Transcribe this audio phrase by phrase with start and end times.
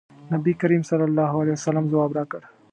[0.31, 2.41] نبي کریم صلی الله علیه وسلم ځواب راکړ.